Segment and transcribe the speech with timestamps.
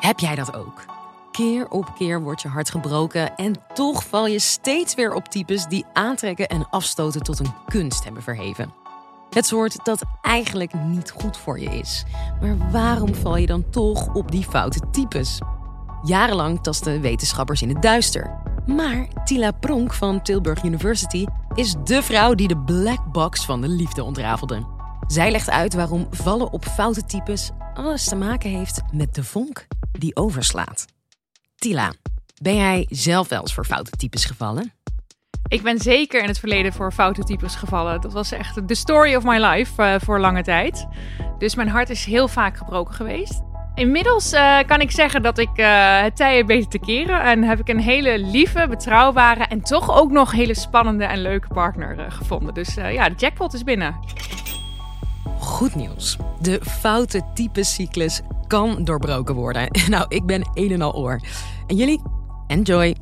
[0.00, 0.84] Heb jij dat ook?
[1.32, 5.66] Keer op keer wordt je hart gebroken en toch val je steeds weer op types
[5.66, 8.72] die aantrekken en afstoten tot een kunst hebben verheven.
[9.30, 12.04] Het soort dat eigenlijk niet goed voor je is.
[12.40, 15.38] Maar waarom val je dan toch op die foute types?
[16.02, 18.40] Jarenlang tasten wetenschappers in het duister.
[18.66, 23.68] Maar Tila Pronk van Tilburg University is dé vrouw die de black box van de
[23.68, 24.66] liefde ontrafelde.
[25.06, 29.66] Zij legt uit waarom vallen op foute types alles te maken heeft met de vonk
[29.92, 30.86] die overslaat.
[31.56, 31.92] Tila,
[32.42, 34.72] ben jij zelf wel eens voor foute types gevallen?
[35.48, 38.00] Ik ben zeker in het verleden voor foute types gevallen.
[38.00, 40.86] Dat was echt de story of my life uh, voor lange tijd.
[41.38, 43.42] Dus mijn hart is heel vaak gebroken geweest.
[43.74, 47.22] Inmiddels uh, kan ik zeggen dat ik uh, het tij beter te keren.
[47.22, 51.48] En heb ik een hele lieve, betrouwbare en toch ook nog hele spannende en leuke
[51.48, 52.54] partner gevonden.
[52.54, 53.96] Dus ja, de jackpot is binnen.
[55.58, 56.16] Goed nieuws.
[56.40, 59.68] De foute typecyclus kan doorbroken worden.
[59.88, 61.20] Nou, ik ben een en al oor.
[61.66, 62.02] En jullie,
[62.46, 62.96] enjoy!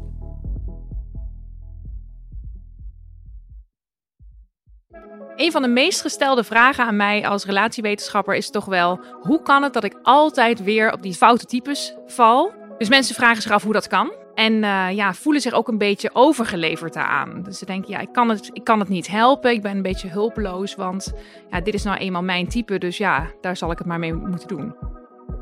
[5.36, 9.62] Een van de meest gestelde vragen aan mij als relatiewetenschapper is toch wel: hoe kan
[9.62, 12.52] het dat ik altijd weer op die foute types val?
[12.78, 14.12] Dus mensen vragen zich af hoe dat kan.
[14.36, 17.42] En uh, ja, voelen zich ook een beetje overgeleverd aan.
[17.42, 19.50] Dus ze denken, ja, ik kan, het, ik kan het niet helpen.
[19.50, 21.12] Ik ben een beetje hulpeloos, want
[21.50, 22.78] ja, dit is nou eenmaal mijn type.
[22.78, 24.74] Dus ja, daar zal ik het maar mee moeten doen.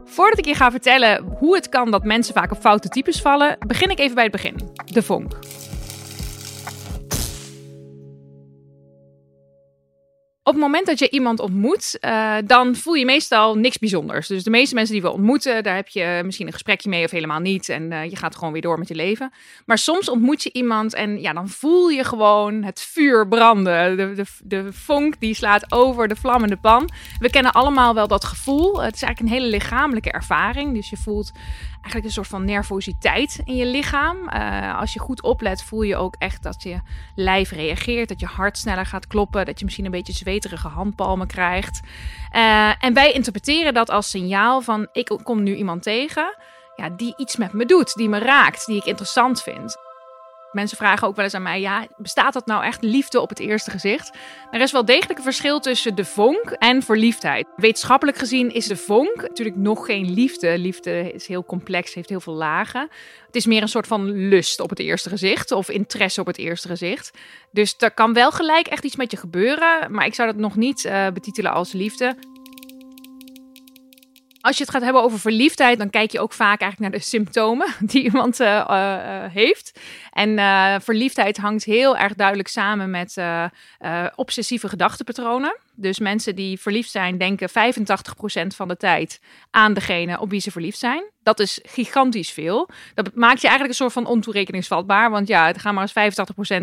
[0.05, 3.57] Voordat ik je ga vertellen hoe het kan dat mensen vaak op foute types vallen,
[3.67, 4.61] begin ik even bij het begin.
[4.85, 5.33] De vonk.
[10.47, 14.27] Op het moment dat je iemand ontmoet, uh, dan voel je meestal niks bijzonders.
[14.27, 17.11] Dus de meeste mensen die we ontmoeten, daar heb je misschien een gesprekje mee of
[17.11, 17.69] helemaal niet.
[17.69, 19.33] En uh, je gaat gewoon weer door met je leven.
[19.67, 23.97] Maar soms ontmoet je iemand en ja, dan voel je gewoon het vuur branden.
[23.97, 26.91] De, de, de vonk die slaat over de vlammende pan.
[27.19, 28.83] We kennen allemaal wel dat gevoel.
[28.83, 30.75] Het is eigenlijk een hele lichamelijke ervaring.
[30.75, 31.33] Dus je voelt
[31.85, 34.17] eigenlijk een soort van nervositeit in je lichaam.
[34.17, 36.81] Uh, als je goed oplet, voel je ook echt dat je
[37.15, 41.27] lijf reageert, dat je hart sneller gaat kloppen, dat je misschien een beetje zweterige handpalmen
[41.27, 41.81] krijgt.
[42.33, 46.37] Uh, en wij interpreteren dat als signaal van ik kom nu iemand tegen
[46.77, 49.77] ja, die iets met me doet, die me raakt, die ik interessant vind.
[50.55, 53.39] Mensen vragen ook wel eens aan mij: ja, bestaat dat nou echt liefde op het
[53.39, 54.17] eerste gezicht?
[54.51, 57.47] Er is wel degelijk een verschil tussen de vonk en verliefdheid.
[57.57, 60.59] Wetenschappelijk gezien is de vonk natuurlijk nog geen liefde.
[60.59, 62.89] Liefde is heel complex, heeft heel veel lagen.
[63.27, 66.39] Het is meer een soort van lust op het eerste gezicht of interesse op het
[66.39, 67.11] eerste gezicht.
[67.51, 70.57] Dus er kan wel gelijk echt iets met je gebeuren, maar ik zou dat nog
[70.57, 72.17] niet uh, betitelen als liefde.
[74.45, 77.07] Als je het gaat hebben over verliefdheid, dan kijk je ook vaak eigenlijk naar de
[77.07, 79.81] symptomen die iemand uh, uh, heeft.
[80.15, 83.17] En uh, verliefdheid hangt heel erg duidelijk samen met
[84.15, 85.57] obsessieve gedachtenpatronen.
[85.77, 87.53] Dus mensen die verliefd zijn, denken 85%
[88.47, 89.21] van de tijd
[89.51, 91.05] aan degene op wie ze verliefd zijn.
[91.23, 92.69] Dat is gigantisch veel.
[92.95, 95.11] Dat maakt je eigenlijk een soort van ontoerekeningsvatbaar.
[95.11, 96.19] Want ja, het gaat maar eens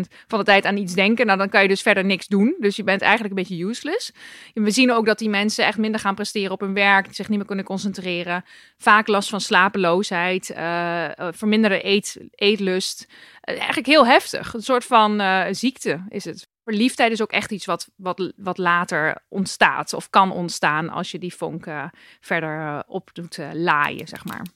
[0.08, 1.26] 85% van de tijd aan iets denken.
[1.26, 2.56] Nou, dan kan je dus verder niks doen.
[2.58, 4.12] Dus je bent eigenlijk een beetje useless.
[4.54, 7.14] We zien ook dat die mensen echt minder gaan presteren op hun werk.
[7.14, 8.44] Zich niet meer kunnen concentreren.
[8.78, 10.50] Vaak last van slapeloosheid.
[10.50, 13.06] Uh, verminderde eet, eetlust.
[13.08, 14.54] Uh, eigenlijk heel heftig.
[14.54, 15.22] Een soort van
[15.54, 16.50] ziekte is het.
[16.64, 21.18] Verliefdheid is ook echt iets wat, wat, wat later ontstaat of kan ontstaan als je
[21.18, 21.90] die vonken
[22.20, 24.46] verder op doet laaien, zeg maar.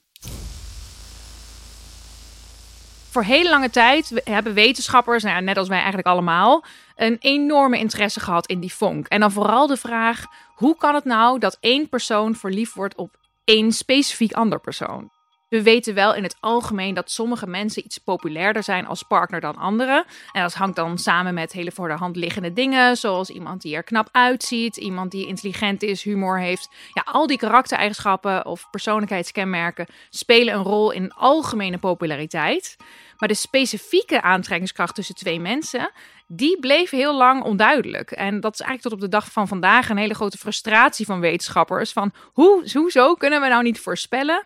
[3.09, 6.63] Voor hele lange tijd hebben wetenschappers, nou ja, net als wij eigenlijk allemaal,
[6.95, 9.07] een enorme interesse gehad in die vonk.
[9.07, 10.25] En dan vooral de vraag:
[10.55, 15.11] hoe kan het nou dat één persoon verliefd wordt op één specifiek ander persoon?
[15.49, 19.55] We weten wel in het algemeen dat sommige mensen iets populairder zijn als partner dan
[19.55, 20.05] anderen.
[20.31, 23.75] En dat hangt dan samen met hele voor de hand liggende dingen, zoals iemand die
[23.75, 26.69] er knap uitziet, iemand die intelligent is, humor heeft.
[26.93, 32.75] Ja, al die karaktereigenschappen of persoonlijkheidskenmerken spelen een rol in algemene populariteit.
[33.17, 35.91] Maar de specifieke aantrekkingskracht tussen twee mensen,
[36.27, 38.11] die bleef heel lang onduidelijk.
[38.11, 41.19] En dat is eigenlijk tot op de dag van vandaag een hele grote frustratie van
[41.19, 41.91] wetenschappers.
[41.91, 44.45] Van hoe, hoezo kunnen we nou niet voorspellen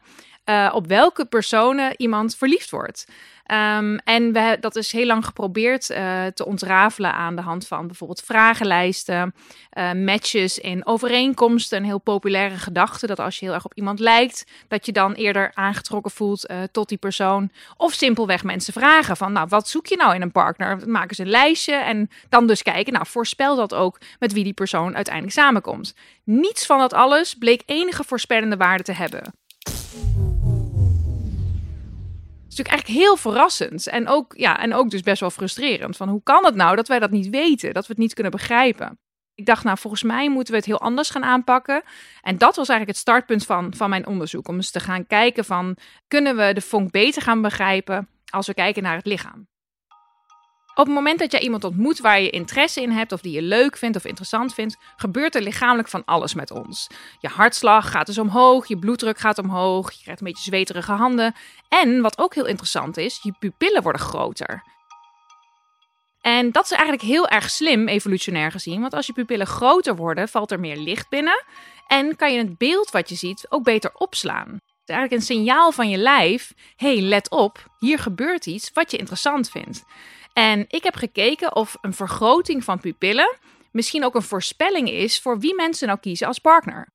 [0.52, 3.06] uh, op welke personen iemand verliefd wordt.
[3.78, 7.88] Um, en we, dat is heel lang geprobeerd uh, te ontrafelen aan de hand van
[7.88, 9.34] bijvoorbeeld vragenlijsten,
[9.74, 11.78] uh, matches in overeenkomsten.
[11.78, 15.14] Een heel populaire gedachte dat als je heel erg op iemand lijkt, dat je dan
[15.14, 17.52] eerder aangetrokken voelt tot die persoon.
[17.78, 20.90] Of simpelweg mensen vragen van, nou, wat zoek je nou in een partner?
[20.90, 24.54] Maken ze een lijstje en dan dus kijken, nou, voorspel dat ook met wie die
[24.54, 25.96] persoon uiteindelijk samenkomt.
[26.24, 29.40] Niets van dat alles bleek enige voorspellende waarde te hebben
[32.52, 33.88] is natuurlijk eigenlijk heel verrassend.
[33.88, 35.98] En ook, ja, en ook dus best wel frustrerend.
[35.98, 37.74] Van hoe kan het nou dat wij dat niet weten?
[37.74, 39.00] Dat we het niet kunnen begrijpen?
[39.36, 41.84] Ik dacht, nou, volgens mij moeten we het heel anders gaan aanpakken.
[42.22, 44.48] En dat was eigenlijk het startpunt van, van mijn onderzoek.
[44.48, 45.78] Om eens te gaan kijken van,
[46.08, 49.48] kunnen we de vonk beter gaan begrijpen als we kijken naar het lichaam?
[50.82, 53.42] Op het moment dat jij iemand ontmoet waar je interesse in hebt, of die je
[53.42, 56.88] leuk vindt of interessant vindt, gebeurt er lichamelijk van alles met ons.
[57.20, 61.36] Je hartslag gaat dus omhoog, je bloeddruk gaat omhoog, je krijgt een beetje zweterige handen.
[61.70, 64.64] En wat ook heel interessant is, je pupillen worden groter.
[66.22, 68.82] En dat is eigenlijk heel erg slim, evolutionair gezien.
[68.82, 71.44] Want als je pupillen groter worden, valt er meer licht binnen.
[71.88, 74.50] En kan je het beeld wat je ziet ook beter opslaan.
[74.50, 78.92] Het is eigenlijk een signaal van je lijf: hey, let op, hier gebeurt iets wat
[78.92, 79.84] je interessant vindt.
[80.34, 83.38] En ik heb gekeken of een vergroting van pupillen
[83.72, 86.94] misschien ook een voorspelling is voor wie mensen nou kiezen als partner.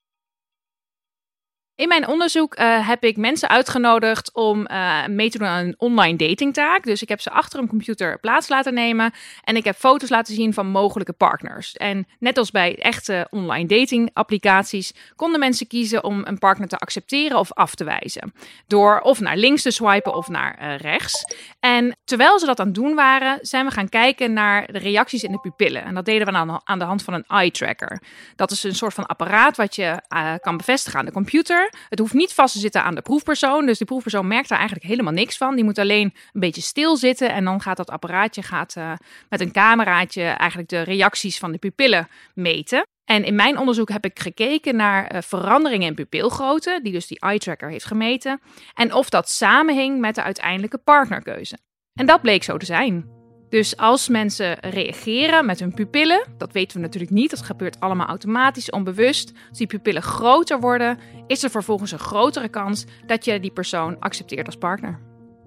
[1.76, 5.74] In mijn onderzoek uh, heb ik mensen uitgenodigd om uh, mee te doen aan een
[5.78, 6.84] online datingtaak.
[6.84, 9.12] Dus ik heb ze achter een computer plaats laten nemen
[9.44, 11.72] en ik heb foto's laten zien van mogelijke partners.
[11.72, 16.76] En net als bij echte online dating applicaties konden mensen kiezen om een partner te
[16.76, 18.32] accepteren of af te wijzen.
[18.66, 21.24] Door of naar links te swipen of naar uh, rechts.
[21.60, 25.22] En terwijl ze dat aan het doen waren, zijn we gaan kijken naar de reacties
[25.22, 25.84] in de pupillen.
[25.84, 28.02] En dat deden we aan, aan de hand van een eye tracker.
[28.36, 30.00] Dat is een soort van apparaat wat je
[30.40, 31.65] kan bevestigen aan de computer.
[31.88, 33.66] Het hoeft niet vast te zitten aan de proefpersoon.
[33.66, 35.54] Dus de proefpersoon merkt daar eigenlijk helemaal niks van.
[35.54, 37.32] Die moet alleen een beetje stilzitten.
[37.32, 38.92] En dan gaat dat apparaatje gaat, uh,
[39.28, 42.86] met een cameraatje eigenlijk de reacties van de pupillen meten.
[43.04, 47.20] En in mijn onderzoek heb ik gekeken naar uh, veranderingen in pupilgrootte, die dus die
[47.20, 48.40] eye tracker heeft gemeten,
[48.74, 51.58] en of dat samenhing met de uiteindelijke partnerkeuze.
[51.94, 53.15] En dat bleek zo te zijn.
[53.48, 58.06] Dus als mensen reageren met hun pupillen, dat weten we natuurlijk niet, dat gebeurt allemaal
[58.06, 59.32] automatisch, onbewust.
[59.48, 63.98] Als die pupillen groter worden, is er vervolgens een grotere kans dat je die persoon
[63.98, 64.98] accepteert als partner.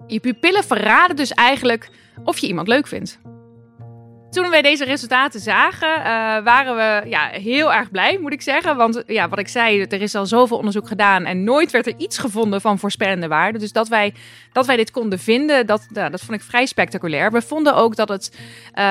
[0.06, 1.90] Je pupillen verraden dus eigenlijk
[2.24, 3.20] of je iemand leuk vindt.
[4.30, 6.04] Toen wij deze resultaten zagen, uh,
[6.44, 8.76] waren we ja, heel erg blij, moet ik zeggen.
[8.76, 11.94] Want ja, wat ik zei, er is al zoveel onderzoek gedaan en nooit werd er
[11.96, 13.58] iets gevonden van voorspellende waarde.
[13.58, 14.14] Dus dat wij,
[14.52, 17.32] dat wij dit konden vinden, dat, dat vond ik vrij spectaculair.
[17.32, 18.36] We vonden ook dat het
[18.74, 18.84] uh,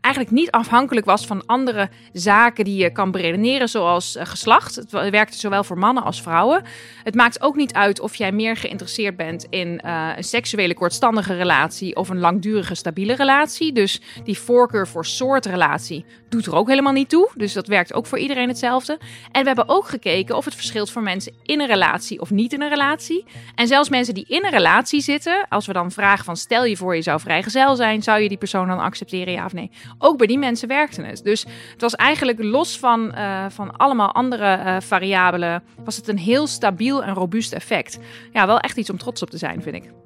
[0.00, 4.74] eigenlijk niet afhankelijk was van andere zaken die je kan beredeneren, zoals geslacht.
[4.74, 6.62] Het werkte zowel voor mannen als vrouwen.
[7.02, 9.80] Het maakt ook niet uit of jij meer geïnteresseerd bent in
[10.16, 13.72] een seksuele kortstandige relatie of een langdurige stabiele relatie.
[13.72, 17.30] Dus die voorkeur voor soort relatie doet er ook helemaal niet toe.
[17.36, 18.98] Dus dat werkt ook voor iedereen hetzelfde.
[19.32, 22.52] En we hebben ook gekeken of het verschilt voor mensen in een relatie of niet
[22.52, 23.24] in een relatie.
[23.54, 26.76] En zelfs mensen die in een relatie zitten, als we dan vragen van stel je
[26.76, 29.70] voor je zou vrijgezel zijn, zou je die persoon dan accepteren ja of nee?
[29.98, 31.24] Ook bij die mensen werkte het.
[31.24, 36.18] Dus het was eigenlijk los van, uh, van allemaal andere uh, variabelen, was het een
[36.18, 37.98] heel stabiel en robuust effect.
[38.32, 40.03] Ja, wel echt iets om trots op te zijn, vind ik.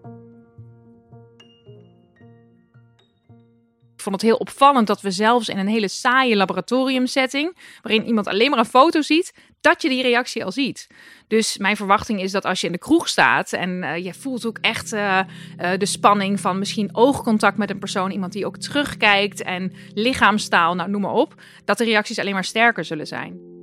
[4.02, 8.50] Vond het heel opvallend dat we zelfs in een hele saaie laboratoriumsetting, waarin iemand alleen
[8.50, 10.86] maar een foto ziet, dat je die reactie al ziet.
[11.28, 14.46] Dus mijn verwachting is dat als je in de kroeg staat en uh, je voelt
[14.46, 15.20] ook echt uh,
[15.60, 20.74] uh, de spanning van misschien oogcontact met een persoon, iemand die ook terugkijkt en lichaamstaal,
[20.74, 21.34] nou noem maar op,
[21.64, 23.57] dat de reacties alleen maar sterker zullen zijn.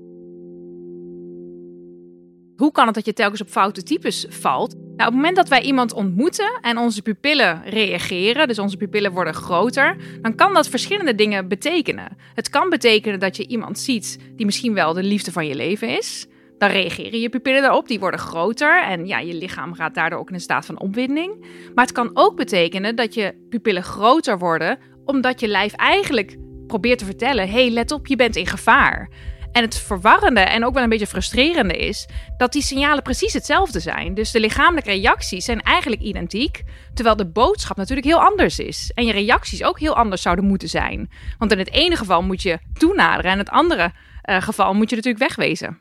[2.56, 4.74] Hoe kan het dat je telkens op foute types valt?
[4.76, 9.12] Nou, op het moment dat wij iemand ontmoeten en onze pupillen reageren, dus onze pupillen
[9.12, 12.18] worden groter, dan kan dat verschillende dingen betekenen.
[12.34, 15.98] Het kan betekenen dat je iemand ziet die misschien wel de liefde van je leven
[15.98, 16.28] is.
[16.58, 20.30] Dan reageren je pupillen daarop, die worden groter en ja, je lichaam gaat daardoor ook
[20.30, 21.46] in een staat van opwinding.
[21.74, 26.38] Maar het kan ook betekenen dat je pupillen groter worden omdat je lijf eigenlijk
[26.68, 29.10] probeert te vertellen: hey, let op, je bent in gevaar.
[29.56, 32.08] En het verwarrende en ook wel een beetje frustrerende is
[32.38, 34.14] dat die signalen precies hetzelfde zijn.
[34.14, 38.92] Dus de lichamelijke reacties zijn eigenlijk identiek, terwijl de boodschap natuurlijk heel anders is.
[38.96, 41.12] En je reacties ook heel anders zouden moeten zijn.
[41.38, 43.94] Want in het ene geval moet je toenaderen en in het andere
[44.30, 45.80] uh, geval moet je natuurlijk wegwezen.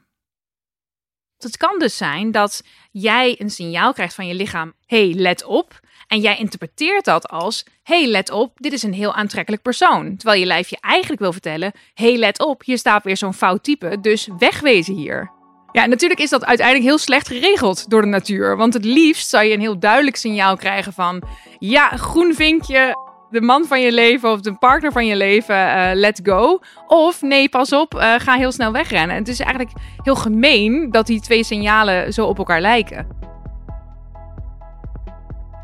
[1.39, 5.81] Het kan dus zijn dat jij een signaal krijgt van je lichaam: hey, let op.
[6.07, 10.17] En jij interpreteert dat als: hey, let op, dit is een heel aantrekkelijk persoon.
[10.17, 13.65] Terwijl je lijf je eigenlijk wil vertellen: hey, let op, hier staat weer zo'n fout
[13.65, 15.31] type, dus wegwezen hier.
[15.73, 18.57] Ja, natuurlijk is dat uiteindelijk heel slecht geregeld door de natuur.
[18.57, 21.23] Want het liefst zou je een heel duidelijk signaal krijgen van:
[21.59, 22.95] ja, groen vinkje,
[23.31, 26.61] de man van je leven of de partner van je leven, uh, let go.
[26.87, 29.17] Of nee, pas op, uh, ga heel snel wegrennen.
[29.17, 33.24] En het is eigenlijk heel gemeen dat die twee signalen zo op elkaar lijken.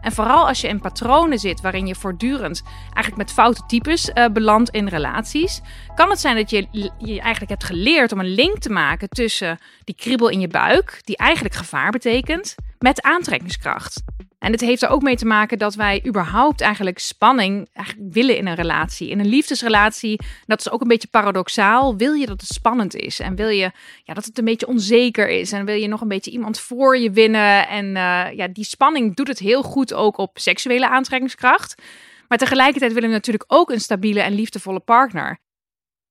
[0.01, 4.27] En vooral als je in patronen zit waarin je voortdurend eigenlijk met foute types uh,
[4.33, 5.61] belandt in relaties,
[5.95, 6.67] kan het zijn dat je,
[6.99, 11.01] je eigenlijk hebt geleerd om een link te maken tussen die kriebel in je buik,
[11.05, 14.03] die eigenlijk gevaar betekent, met aantrekkingskracht.
[14.41, 18.37] En het heeft er ook mee te maken dat wij überhaupt eigenlijk spanning eigenlijk willen
[18.37, 19.11] in een relatie.
[19.11, 23.21] In een liefdesrelatie, dat is ook een beetje paradoxaal, wil je dat het spannend is.
[23.21, 23.71] En wil je
[24.05, 25.53] ja, dat het een beetje onzeker is.
[25.53, 27.69] En wil je nog een beetje iemand voor je winnen.
[27.69, 31.83] En uh, ja, die spanning doet het heel goed ook op seksuele aantrekkingskracht.
[32.29, 35.39] Maar tegelijkertijd willen we natuurlijk ook een stabiele en liefdevolle partner.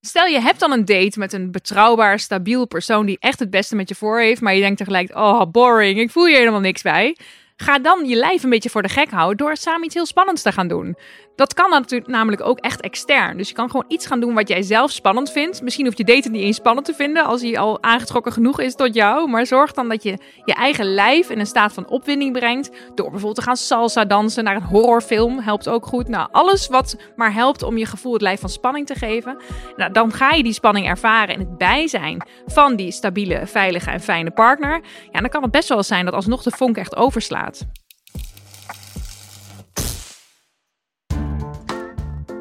[0.01, 3.75] Stel je hebt dan een date met een betrouwbaar, stabiel persoon die echt het beste
[3.75, 6.81] met je voor heeft, maar je denkt tegelijk, oh boring, ik voel hier helemaal niks
[6.81, 7.15] bij.
[7.61, 10.41] Ga dan je lijf een beetje voor de gek houden door samen iets heel spannends
[10.41, 10.97] te gaan doen.
[11.39, 13.37] Dat kan natuurlijk namelijk ook echt extern.
[13.37, 15.61] Dus je kan gewoon iets gaan doen wat jij zelf spannend vindt.
[15.61, 18.75] Misschien hoeft je date niet eens spannend te vinden als hij al aangetrokken genoeg is
[18.75, 19.29] tot jou.
[19.29, 22.69] Maar zorg dan dat je je eigen lijf in een staat van opwinding brengt.
[22.95, 25.39] Door bijvoorbeeld te gaan salsa dansen naar een horrorfilm.
[25.39, 26.07] Helpt ook goed.
[26.07, 29.37] Nou, alles wat maar helpt om je gevoel het lijf van spanning te geven.
[29.75, 34.01] Nou, dan ga je die spanning ervaren in het bijzijn van die stabiele, veilige en
[34.01, 34.81] fijne partner.
[35.11, 37.67] Ja, dan kan het best wel zijn dat alsnog de vonk echt overslaat.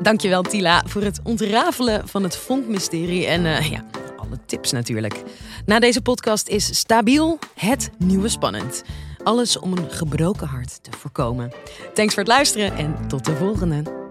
[0.08, 3.84] Dankjewel Tila voor het ontrafelen van het vonkmysterie en uh, ja,
[4.16, 5.22] alle tips natuurlijk.
[5.66, 8.82] Na deze podcast is Stabiel het nieuwe spannend.
[9.22, 11.52] Alles om een gebroken hart te voorkomen.
[11.94, 14.07] Thanks voor het luisteren en tot de volgende.